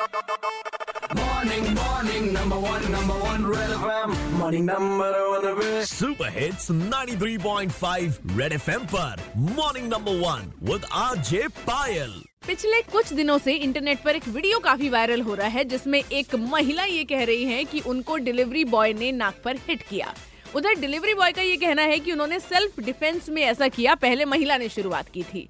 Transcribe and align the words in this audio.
Morning, 0.00 1.64
morning, 1.74 2.32
number 2.32 2.58
one, 2.58 2.84
number 2.90 3.16
one, 3.22 3.44
Red 3.44 3.70
FM. 3.70 4.14
Morning, 4.38 4.64
number 4.64 5.08
one, 5.32 5.48
Red. 5.58 5.84
Super 5.86 6.28
hits 6.36 6.70
93.5 6.70 8.38
Red 8.38 8.52
FM 8.52 8.84
पर 8.94 9.22
morning 9.58 9.88
number 9.92 10.16
one 10.20 10.50
with 10.70 10.84
RJ 11.02 11.42
Payal 11.66 12.14
पिछले 12.46 12.80
कुछ 12.92 13.12
दिनों 13.12 13.38
से 13.38 13.54
internet 13.68 14.02
पर 14.04 14.16
एक 14.16 14.28
video 14.28 14.58
काफ़ी 14.68 14.88
वायरल 14.96 15.20
हो 15.22 15.34
रहा 15.34 15.48
है 15.58 15.64
जिसमें 15.74 16.02
एक 16.02 16.34
महिला 16.48 16.84
ये 16.84 17.04
कह 17.12 17.24
रही 17.32 17.44
है 17.52 17.62
कि 17.72 17.80
उनको 17.92 18.16
डिलीवरी 18.28 18.64
बॉय 18.76 18.92
ने 19.02 19.12
नाक 19.12 19.42
पर 19.44 19.56
हिट 19.68 19.82
किया 19.90 20.14
उधर 20.54 20.74
डिलीवरी 20.80 21.14
बॉय 21.14 21.32
का 21.32 21.42
ये 21.42 21.56
कहना 21.56 21.82
है 21.82 21.98
कि 21.98 22.12
उन्होंने 22.12 22.38
सेल्फ 22.40 22.80
डिफेंस 22.80 23.28
में 23.28 23.42
ऐसा 23.42 23.68
किया, 23.68 23.94
पहले 23.94 24.24
महिला 24.24 24.56
ने 24.56 24.68
शुरुआत 24.68 25.08
की 25.08 25.22
थी। 25.24 25.46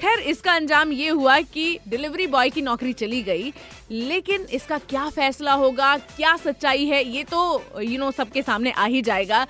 खैर, 0.00 0.18
इसका 0.20 0.52
अंजाम 0.52 0.92
ये 0.92 1.08
हुआ 1.08 1.40
कि 1.42 1.78
डिलीवरी 1.88 2.26
बॉय 2.26 2.50
की 2.50 2.62
नौकरी 2.62 2.92
चली 2.92 3.22
गई, 3.22 3.52
लेकिन 3.90 4.46
इसका 4.52 4.78
क्या 4.80 5.08
फैसला 5.08 5.52
होगा, 5.54 5.96
क्या 5.96 6.36
सच्चाई 6.36 6.84
है, 6.84 7.04
ये 7.06 7.24
तो 7.24 7.62
यू 7.80 7.98
नो 7.98 8.10
सबके 8.10 8.42
सामने 8.42 8.70
आ 8.70 8.84
ही 8.86 9.02
जाएगा। 9.02 9.44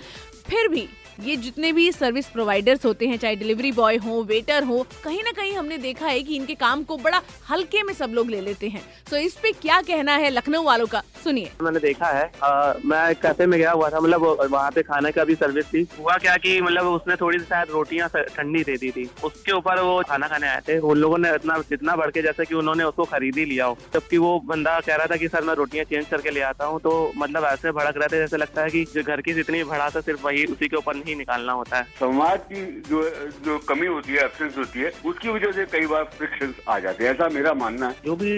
फिर 0.46 0.68
भी 0.68 0.88
ये 1.20 1.36
जितने 1.36 1.72
भी 1.72 1.90
सर्विस 1.92 2.26
प्रोवाइडर्स 2.26 2.84
होते 2.84 3.06
हैं 3.06 3.16
चाहे 3.16 3.36
डिलीवरी 3.36 3.72
बॉय 3.72 3.96
हो 3.96 4.22
वेटर 4.22 4.64
हो 4.64 4.86
कहीं 5.04 5.22
ना 5.24 5.32
कहीं 5.32 5.52
हमने 5.52 5.78
देखा 5.78 6.06
है 6.06 6.22
कि 6.22 6.36
इनके 6.36 6.54
काम 6.54 6.82
को 6.82 6.96
बड़ा 6.96 7.20
हल्के 7.50 7.82
में 7.82 7.92
सब 7.94 8.10
लोग 8.10 8.30
ले 8.30 8.40
लेते 8.40 8.68
हैं। 8.68 8.82
सो 9.10 9.16
इस 9.16 9.34
पे 9.34 9.52
क्या 9.52 9.80
कहना 9.82 10.16
है 10.16 10.30
लखनऊ 10.30 10.62
वालों 10.62 10.86
का? 10.86 11.02
सुनिए। 11.24 11.50
मैंने 11.62 11.80
देखा 11.80 12.06
है। 12.06 12.30
आ, 12.42 12.72
मैं 12.84 13.14
कैफ़े 13.14 13.46
में 13.46 13.58
गया 13.58 13.70
हुआ 13.70 13.88
था 13.90 14.00
मतलब 14.00 14.48
वहाँ 14.52 14.70
पे 14.70 14.82
खाने 14.82 15.12
का 15.12 15.24
भी 15.24 15.34
सर्विस 15.34 15.66
थी। 15.66 15.86
हुआ 15.98 16.16
क्या 16.16 16.36
कि 16.36 16.60
मतलब 16.60 16.86
उसने 16.86 17.16
थोड़ी 17.16 17.38
सी 17.38 17.44
शायद 17.44 17.70
रोटियाँ 17.70 18.08
ठंडी 18.08 18.62
दे 18.64 18.76
दी 18.76 18.90
थी। 18.90 19.08
उसके 19.24 19.52
ऊपर 19.52 19.80
वो 19.80 20.02
खाना 20.08 20.28
खाने 20.28 20.48
आए 20.48 20.60
थे। 20.68 20.78
उन 20.80 20.98
लोगों 20.98 21.18
ने 21.18 21.34
इतना 21.34 21.62
इतना 21.72 21.96
बढ़ 21.96 22.10
के 22.10 22.22
जैसे 22.22 22.44
कि 22.44 22.54
उन्होंने 22.54 22.84
उसको 22.84 23.04
खरीद 23.04 23.38
ही 23.38 23.44
लिया 23.44 23.66
हो। 23.66 23.78
जबकि 23.94 24.18
वो 24.18 24.38
बंदा 24.46 24.78
कह 24.80 24.96
रहा 24.96 25.06
था 25.06 25.16
कि 25.16 25.28
सर 25.28 25.44
मैं 25.44 25.54
रोटियाँ 25.54 25.84
चेंज 25.84 26.06
करके 26.10 26.30
ले 26.30 26.40
आता 26.42 26.64
हूँ। 26.64 26.80
तो 26.80 27.12
मतलब 27.16 27.44
ऐसे 27.44 27.72
भड़क 27.72 27.96
रहे 27.96 28.08
थे 28.08 28.18
जैसे 28.18 28.36
लगता 28.36 28.62
है 28.62 28.70
कि 28.70 29.02
घर 29.02 29.20
की 29.20 29.34
जितनी 29.34 29.64
भड़ास 29.64 29.96
है 29.96 30.02
सिर्फ़ 30.02 30.26
वही 30.26 30.44
उसी 30.46 30.68
के 30.68 30.76
ऊपर 30.76 30.96
नहीं 31.04 31.16
निकालना 31.16 31.52
होता 31.52 31.76
है। 31.76 31.84
संवाद 32.00 32.46
की 32.52 32.64
जो 32.88 33.02
जो 33.44 33.58
कमी 33.68 33.86
होती 33.86 34.12
है 34.12 34.24
एब्सेंस 34.24 34.56
होती 34.58 34.80
है 34.80 34.92
उसकी 35.04 35.28
वजह 35.28 35.52
से 35.52 35.64
कई 35.72 35.86
बार 35.86 36.04
फ्रिक्शन 36.16 36.54
आ 36.68 36.78
जाते 36.78 37.04
हैं 37.04 37.10
ऐसा 37.10 37.28
मेरा 37.30 37.54
मानना 37.56 37.88
है। 37.88 37.96
जो 38.04 38.16
भी 38.16 38.34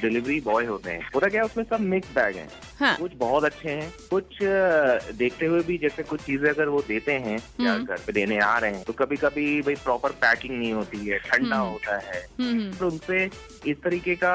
डिलीवरी 0.00 0.40
बॉय 0.42 0.66
होते 0.66 0.90
हैं 0.90 1.08
होता 1.14 1.28
क्या 1.28 1.40
है, 1.40 1.46
उसमें 1.46 1.64
सब 1.66 1.80
मिक्स 1.86 2.08
बैग 2.14 2.36
हैं। 2.36 2.48
हाँ। 2.80 2.96
कुछ 2.96 3.12
बहुत 3.18 3.44
अच्छे 3.44 3.68
हैं 3.70 3.90
कुछ 4.10 4.38
देखते 5.16 5.46
हुए 5.46 5.62
भी 5.62 5.76
जैसे 5.78 6.02
कुछ 6.02 6.20
चीज़ें 6.22 6.48
अगर 6.50 6.68
वो 6.68 6.82
देते 6.88 7.12
हैं 7.14 7.38
या 7.60 7.72
हम्म। 7.72 7.84
घर 7.84 7.98
पे 8.06 8.12
देने 8.12 8.38
आ 8.40 8.56
रहे 8.58 8.70
हैं 8.70 8.82
तो 8.84 8.92
कभी 8.94 9.16
कभी 9.18 9.60
भाई 9.62 9.74
प्रॉपर 9.84 10.10
पैकिंग 10.20 10.58
नहीं 10.58 10.72
होती 10.72 10.98
है 11.00 11.18
ठंडा 11.20 11.56
हम्म। 11.56 11.70
होता 11.70 11.96
है। 12.00 12.20
हम्म 12.40 12.70
तो 12.72 12.86
उनसे 12.86 13.24
इस 13.66 13.82
तरीके 13.84 14.14
का 14.16 14.34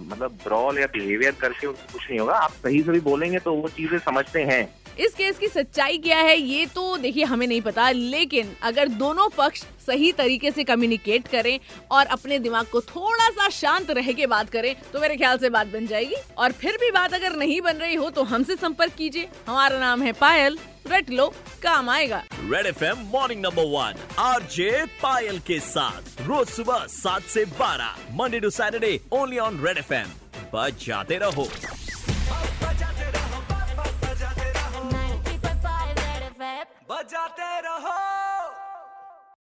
मतलब 0.00 0.38
ब्रॉल 0.44 0.78
या 0.78 0.86
बिहेवियर 0.92 1.34
करके 1.40 1.66
उनको 1.66 1.92
कुछ 1.92 2.08
नहीं 2.10 2.18
होगा। 2.20 2.34
आप 2.34 2.50
सही 2.64 2.82
से 2.82 2.92
भी 2.92 3.00
बोलेंगे 3.02 3.38
तो 3.38 3.54
वो 3.54 3.68
चीज़ें 3.70 3.98
समझते 4.00 4.42
हैं। 4.44 4.62
इस 4.98 5.14
केस 5.14 5.38
की 5.38 5.48
सच्चाई 5.48 5.98
क्या 5.98 6.16
है 6.18 6.36
ये 6.38 6.64
तो 6.66 6.79
देखिए, 6.98 7.24
हमें 7.24 7.46
नहीं 7.46 7.60
पता, 7.60 7.90
लेकिन 7.90 8.54
अगर 8.62 8.88
दोनों 8.88 9.28
पक्ष 9.28 9.62
सही 9.86 10.10
तरीके 10.12 10.50
से 10.50 10.64
कम्युनिकेट 10.64 11.28
करें 11.28 11.58
और 11.90 12.06
अपने 12.06 12.38
दिमाग 12.38 12.66
को 12.66 12.80
थोड़ा 12.80 13.28
सा 13.30 13.48
शांत 13.50 13.90
रह 13.90 14.12
के 14.12 14.26
बात 14.26 14.50
करें 14.50 14.74
तो 14.92 15.00
मेरे 15.00 15.16
ख्याल 15.16 15.38
से 15.38 15.50
बात 15.50 15.66
बन 15.66 15.86
जाएगी। 15.86 16.16
और 16.38 16.52
फिर 16.52 16.76
भी 16.80 16.90
बात 16.90 17.14
अगर 17.14 17.36
नहीं 17.36 17.60
बन 17.60 17.76
रही 17.76 17.94
हो 17.94 18.10
तो 18.10 18.22
हमसे 18.24 18.56
संपर्क 18.56 18.92
कीजिए। 18.98 19.28
हमारा 19.46 19.78
नाम 19.78 20.02
है 20.02 20.12
पायल। 20.12 20.58
रट 20.88 21.10
लो, 21.10 21.26
काम 21.62 21.88
आएगा। 21.90 22.22
Red 22.32 22.66
F 22.66 22.84
M 22.84 22.98
morning 23.12 23.40
number 23.42 23.64
one 23.68 23.98
RJ 24.18 24.84
Payal 25.02 25.38
के 25.46 25.58
साथ, 25.60 26.20
रोज 26.20 26.48
सुबह 26.48 26.86
सात 26.90 27.22
से 27.24 27.44
बारह 27.58 27.96
Monday 28.12 28.40
to 28.40 28.50
Saturday 28.50 29.00
only 29.12 29.38
on 29.38 29.64
Red 29.66 29.78
FM 29.78 30.18
जाते 30.80 31.16
रहो। 31.18 31.46
बजाते 37.00 37.60
रहो। 37.64 38.09